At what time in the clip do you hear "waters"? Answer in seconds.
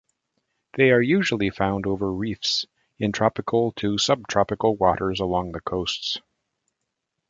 4.75-5.19